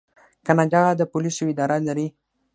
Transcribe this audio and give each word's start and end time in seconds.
کاناډا 0.45 0.81
د 0.99 1.01
پولیسو 1.11 1.43
اداره 1.51 1.77
لري. 1.87 2.07